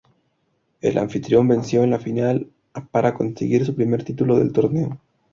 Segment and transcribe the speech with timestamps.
[0.81, 4.99] El anfitrión venció en la final a para conseguir su primer título del torneo.